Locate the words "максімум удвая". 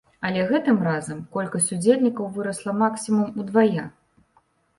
2.81-3.87